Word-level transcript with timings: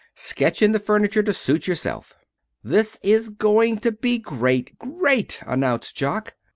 "Sketch 0.15 0.63
in 0.63 0.71
the 0.71 0.79
furniture 0.79 1.21
to 1.21 1.31
suit 1.31 1.67
yourself." 1.67 2.17
"This 2.63 2.97
is 3.03 3.29
going 3.29 3.77
to 3.81 3.91
be 3.91 4.17
great 4.17 4.75
great!" 4.79 5.39
announced 5.45 5.95
Jock. 5.95 6.33